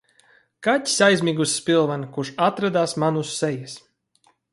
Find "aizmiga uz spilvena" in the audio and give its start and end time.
1.07-2.09